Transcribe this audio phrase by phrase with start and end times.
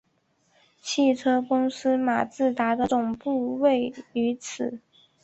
[0.81, 4.81] 汽车公司马自达的总部位于此。